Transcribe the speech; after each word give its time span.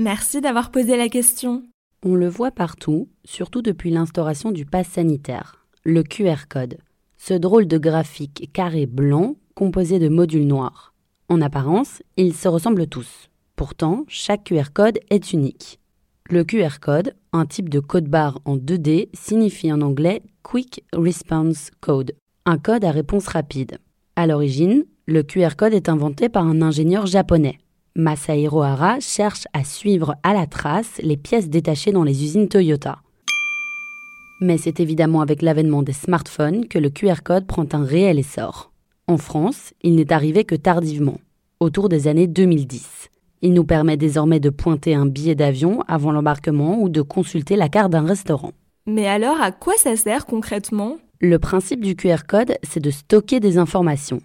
Merci 0.00 0.40
d'avoir 0.40 0.70
posé 0.70 0.96
la 0.96 1.10
question. 1.10 1.62
On 2.02 2.14
le 2.14 2.26
voit 2.26 2.50
partout, 2.50 3.10
surtout 3.26 3.60
depuis 3.60 3.90
l'instauration 3.90 4.50
du 4.50 4.64
pass 4.64 4.88
sanitaire. 4.88 5.66
Le 5.84 6.02
QR 6.02 6.48
code. 6.48 6.78
Ce 7.18 7.34
drôle 7.34 7.66
de 7.66 7.76
graphique 7.76 8.48
carré 8.54 8.86
blanc 8.86 9.36
composé 9.54 9.98
de 9.98 10.08
modules 10.08 10.46
noirs. 10.46 10.94
En 11.28 11.42
apparence, 11.42 12.02
ils 12.16 12.32
se 12.32 12.48
ressemblent 12.48 12.86
tous. 12.86 13.28
Pourtant, 13.56 14.06
chaque 14.08 14.44
QR 14.44 14.72
code 14.72 14.98
est 15.10 15.34
unique. 15.34 15.80
Le 16.30 16.44
QR 16.44 16.80
code, 16.80 17.14
un 17.34 17.44
type 17.44 17.68
de 17.68 17.80
code 17.80 18.08
barre 18.08 18.40
en 18.46 18.56
2D, 18.56 19.10
signifie 19.12 19.70
en 19.70 19.82
anglais 19.82 20.22
Quick 20.42 20.82
Response 20.94 21.70
Code, 21.82 22.12
un 22.46 22.56
code 22.56 22.86
à 22.86 22.90
réponse 22.90 23.26
rapide. 23.26 23.76
À 24.16 24.26
l'origine, 24.26 24.84
le 25.04 25.22
QR 25.22 25.56
code 25.58 25.74
est 25.74 25.90
inventé 25.90 26.30
par 26.30 26.46
un 26.46 26.62
ingénieur 26.62 27.04
japonais. 27.04 27.58
Masahiro 27.96 28.62
Hara 28.62 29.00
cherche 29.00 29.46
à 29.52 29.64
suivre 29.64 30.14
à 30.22 30.32
la 30.32 30.46
trace 30.46 31.00
les 31.02 31.16
pièces 31.16 31.48
détachées 31.48 31.92
dans 31.92 32.04
les 32.04 32.22
usines 32.22 32.48
Toyota. 32.48 32.98
Mais 34.40 34.58
c'est 34.58 34.80
évidemment 34.80 35.20
avec 35.20 35.42
l'avènement 35.42 35.82
des 35.82 35.92
smartphones 35.92 36.66
que 36.68 36.78
le 36.78 36.88
QR 36.88 37.22
code 37.24 37.46
prend 37.46 37.66
un 37.72 37.84
réel 37.84 38.18
essor. 38.18 38.70
En 39.06 39.18
France, 39.18 39.74
il 39.82 39.96
n'est 39.96 40.12
arrivé 40.12 40.44
que 40.44 40.54
tardivement, 40.54 41.18
autour 41.58 41.88
des 41.88 42.06
années 42.06 42.28
2010. 42.28 43.08
Il 43.42 43.54
nous 43.54 43.64
permet 43.64 43.96
désormais 43.96 44.40
de 44.40 44.50
pointer 44.50 44.94
un 44.94 45.06
billet 45.06 45.34
d'avion 45.34 45.82
avant 45.88 46.12
l'embarquement 46.12 46.80
ou 46.80 46.88
de 46.88 47.02
consulter 47.02 47.56
la 47.56 47.68
carte 47.68 47.90
d'un 47.90 48.06
restaurant. 48.06 48.52
Mais 48.86 49.06
alors, 49.06 49.40
à 49.40 49.50
quoi 49.50 49.74
ça 49.76 49.96
sert 49.96 50.26
concrètement? 50.26 50.98
Le 51.20 51.38
principe 51.38 51.84
du 51.84 51.96
QR 51.96 52.24
code, 52.26 52.54
c'est 52.62 52.80
de 52.80 52.90
stocker 52.90 53.40
des 53.40 53.58
informations. 53.58 54.20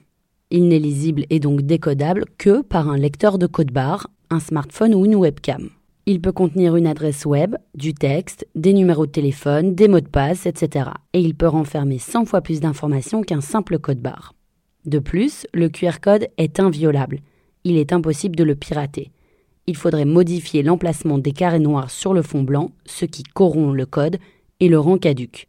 Il 0.52 0.68
n'est 0.68 0.80
lisible 0.80 1.26
et 1.30 1.40
donc 1.40 1.62
décodable 1.62 2.26
que 2.38 2.62
par 2.62 2.90
un 2.90 2.98
lecteur 2.98 3.38
de 3.38 3.48
code 3.48 3.72
barre, 3.72 4.08
un 4.30 4.40
smartphone 4.40 4.96
ou 4.96 5.06
une 5.06 5.16
webcam. 5.16 5.70
Il 6.06 6.22
peut 6.22 6.32
contenir 6.32 6.76
une 6.76 6.88
adresse 6.88 7.26
web, 7.26 7.56
du 7.74 7.94
texte, 7.94 8.48
des 8.54 8.74
numéros 8.74 9.08
de 9.08 9.12
téléphone, 9.12 9.74
des 9.74 9.88
mots 9.88 10.02
de 10.02 10.08
passe, 10.08 10.46
etc. 10.46 10.90
Et 11.14 11.20
il 11.20 11.36
peut 11.36 11.48
renfermer 11.48 11.98
100 11.98 12.26
fois 12.26 12.42
plus 12.42 12.60
d'informations 12.60 13.24
qu'un 13.24 13.42
simple 13.42 13.80
code 13.80 14.00
barre. 14.00 14.34
De 14.86 15.00
plus, 15.00 15.48
le 15.54 15.70
QR 15.70 16.00
code 16.00 16.28
est 16.38 16.60
inviolable 16.60 17.22
il 17.66 17.78
est 17.78 17.92
impossible 17.92 18.38
de 18.38 18.44
le 18.46 18.56
pirater. 18.56 19.12
Il 19.68 19.76
faudrait 19.76 20.06
modifier 20.06 20.62
l'emplacement 20.62 21.18
des 21.18 21.32
carrés 21.34 21.60
noirs 21.60 21.90
sur 21.90 22.14
le 22.14 22.22
fond 22.22 22.44
blanc, 22.44 22.72
ce 22.86 23.06
qui 23.06 23.24
corrompt 23.24 23.76
le 23.76 23.88
code 23.88 24.20
et 24.60 24.70
le 24.70 24.80
rend 24.80 25.00
caduque. 25.00 25.48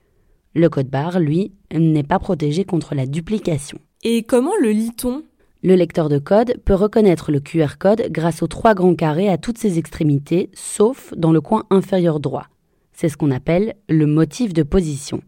Le 0.54 0.70
code 0.70 0.88
barre, 0.88 1.20
lui, 1.20 1.52
n'est 1.72 2.02
pas 2.02 2.18
protégé 2.18 2.64
contre 2.64 2.94
la 2.94 3.06
duplication. 3.06 3.78
Et 4.08 4.22
comment 4.22 4.54
le 4.60 4.70
lit-on? 4.70 5.24
Le 5.64 5.74
lecteur 5.74 6.08
de 6.08 6.20
code 6.20 6.62
peut 6.64 6.76
reconnaître 6.76 7.32
le 7.32 7.40
QR 7.40 7.76
code 7.76 8.06
grâce 8.12 8.40
aux 8.40 8.46
trois 8.46 8.72
grands 8.72 8.94
carrés 8.94 9.28
à 9.28 9.36
toutes 9.36 9.58
ses 9.58 9.80
extrémités, 9.80 10.48
sauf 10.54 11.12
dans 11.16 11.32
le 11.32 11.40
coin 11.40 11.64
inférieur 11.70 12.20
droit. 12.20 12.46
C'est 12.92 13.08
ce 13.08 13.16
qu'on 13.16 13.32
appelle 13.32 13.74
le 13.88 14.06
motif 14.06 14.54
de 14.54 14.62
position. 14.62 15.22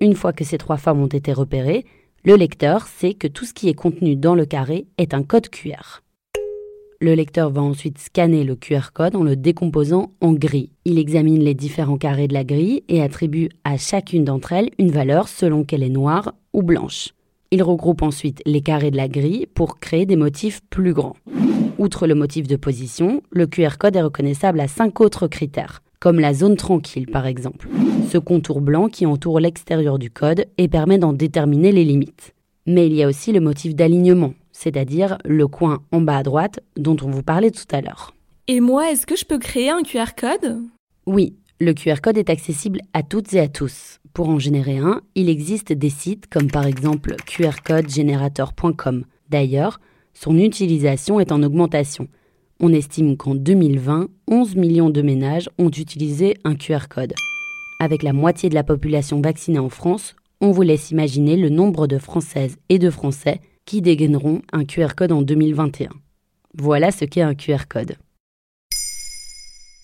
Une 0.00 0.14
fois 0.14 0.32
que 0.32 0.42
ces 0.42 0.56
trois 0.56 0.78
formes 0.78 1.02
ont 1.02 1.06
été 1.06 1.34
repérées, 1.34 1.84
le 2.24 2.36
lecteur 2.36 2.86
sait 2.86 3.12
que 3.12 3.26
tout 3.26 3.44
ce 3.44 3.52
qui 3.52 3.68
est 3.68 3.74
contenu 3.74 4.16
dans 4.16 4.34
le 4.34 4.46
carré 4.46 4.86
est 4.96 5.12
un 5.12 5.22
code 5.22 5.50
QR. 5.50 6.00
Le 7.02 7.12
lecteur 7.12 7.50
va 7.50 7.60
ensuite 7.60 7.98
scanner 7.98 8.42
le 8.42 8.56
QR 8.56 8.90
code 8.94 9.16
en 9.16 9.22
le 9.22 9.36
décomposant 9.36 10.12
en 10.22 10.32
grilles. 10.32 10.70
Il 10.86 10.98
examine 10.98 11.44
les 11.44 11.52
différents 11.52 11.98
carrés 11.98 12.26
de 12.26 12.32
la 12.32 12.44
grille 12.44 12.84
et 12.88 13.02
attribue 13.02 13.50
à 13.64 13.76
chacune 13.76 14.24
d'entre 14.24 14.52
elles 14.52 14.70
une 14.78 14.92
valeur 14.92 15.28
selon 15.28 15.62
qu'elle 15.62 15.82
est 15.82 15.90
noire 15.90 16.32
ou 16.54 16.62
blanche. 16.62 17.10
Il 17.50 17.62
regroupe 17.62 18.02
ensuite 18.02 18.42
les 18.44 18.60
carrés 18.60 18.90
de 18.90 18.98
la 18.98 19.08
grille 19.08 19.46
pour 19.46 19.78
créer 19.78 20.04
des 20.04 20.16
motifs 20.16 20.60
plus 20.68 20.92
grands. 20.92 21.16
Outre 21.78 22.06
le 22.06 22.14
motif 22.14 22.46
de 22.46 22.56
position, 22.56 23.22
le 23.30 23.46
QR 23.46 23.78
code 23.78 23.96
est 23.96 24.02
reconnaissable 24.02 24.60
à 24.60 24.68
cinq 24.68 25.00
autres 25.00 25.28
critères, 25.28 25.82
comme 25.98 26.20
la 26.20 26.34
zone 26.34 26.56
tranquille 26.56 27.06
par 27.06 27.24
exemple, 27.24 27.68
ce 28.10 28.18
contour 28.18 28.60
blanc 28.60 28.88
qui 28.88 29.06
entoure 29.06 29.40
l'extérieur 29.40 29.98
du 29.98 30.10
code 30.10 30.44
et 30.58 30.68
permet 30.68 30.98
d'en 30.98 31.14
déterminer 31.14 31.72
les 31.72 31.84
limites. 31.84 32.34
Mais 32.66 32.86
il 32.86 32.94
y 32.94 33.02
a 33.02 33.08
aussi 33.08 33.32
le 33.32 33.40
motif 33.40 33.74
d'alignement, 33.74 34.34
c'est-à-dire 34.52 35.16
le 35.24 35.46
coin 35.48 35.78
en 35.90 36.02
bas 36.02 36.18
à 36.18 36.22
droite 36.22 36.60
dont 36.76 36.98
on 37.02 37.08
vous 37.08 37.22
parlait 37.22 37.50
tout 37.50 37.64
à 37.70 37.80
l'heure. 37.80 38.12
Et 38.46 38.60
moi, 38.60 38.90
est-ce 38.90 39.06
que 39.06 39.16
je 39.16 39.24
peux 39.24 39.38
créer 39.38 39.70
un 39.70 39.82
QR 39.82 40.12
code? 40.14 40.58
Oui, 41.06 41.34
le 41.60 41.74
QR 41.74 41.96
code 42.02 42.18
est 42.18 42.30
accessible 42.30 42.80
à 42.92 43.02
toutes 43.02 43.34
et 43.34 43.40
à 43.40 43.48
tous. 43.48 43.98
Pour 44.14 44.28
en 44.28 44.38
générer 44.38 44.78
un, 44.78 45.02
il 45.14 45.28
existe 45.28 45.72
des 45.72 45.90
sites 45.90 46.28
comme 46.28 46.50
par 46.50 46.66
exemple 46.66 47.16
qrcodegenerator.com. 47.26 49.04
D'ailleurs, 49.28 49.80
son 50.14 50.38
utilisation 50.38 51.18
est 51.18 51.32
en 51.32 51.42
augmentation. 51.42 52.08
On 52.60 52.72
estime 52.72 53.16
qu'en 53.16 53.34
2020, 53.34 54.08
11 54.28 54.56
millions 54.56 54.90
de 54.90 55.02
ménages 55.02 55.50
ont 55.58 55.70
utilisé 55.70 56.36
un 56.44 56.54
QR 56.54 56.88
code. 56.88 57.14
Avec 57.80 58.02
la 58.02 58.12
moitié 58.12 58.48
de 58.48 58.54
la 58.54 58.64
population 58.64 59.20
vaccinée 59.20 59.58
en 59.58 59.68
France, 59.68 60.14
on 60.40 60.52
vous 60.52 60.62
laisse 60.62 60.90
imaginer 60.90 61.36
le 61.36 61.48
nombre 61.48 61.86
de 61.86 61.98
Françaises 61.98 62.56
et 62.68 62.78
de 62.78 62.90
Français 62.90 63.40
qui 63.64 63.82
dégaineront 63.82 64.42
un 64.52 64.64
QR 64.64 64.94
code 64.96 65.12
en 65.12 65.22
2021. 65.22 65.90
Voilà 66.56 66.90
ce 66.90 67.04
qu'est 67.04 67.22
un 67.22 67.34
QR 67.34 67.66
code. 67.68 67.96